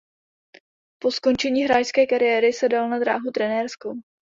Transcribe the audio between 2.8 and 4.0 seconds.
na dráhu trenérskou.